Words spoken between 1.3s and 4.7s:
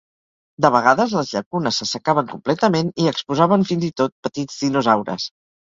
llacunes s'assecaven completament i exposaven fins i tot petits